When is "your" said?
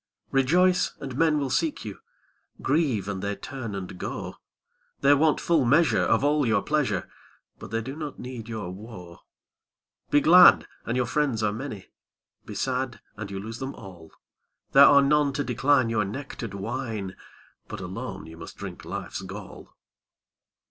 6.43-6.63, 8.49-8.71, 10.97-11.05, 15.91-16.03